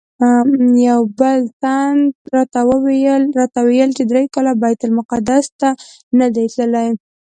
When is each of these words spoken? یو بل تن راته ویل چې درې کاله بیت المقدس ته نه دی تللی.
یو 0.87 1.01
بل 1.19 1.39
تن 1.61 1.93
راته 3.43 3.65
ویل 3.67 3.91
چې 3.97 4.03
درې 4.11 4.23
کاله 4.33 4.53
بیت 4.61 4.79
المقدس 4.85 5.45
ته 5.59 5.69
نه 6.19 6.27
دی 6.35 6.45
تللی. 6.55 6.89